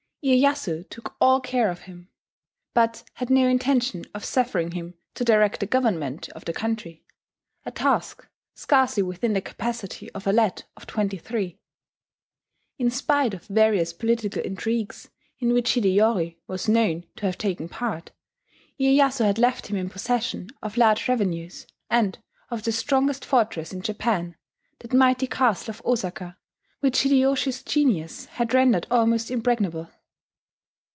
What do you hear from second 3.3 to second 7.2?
no intention of suffering him to direct the government of the country,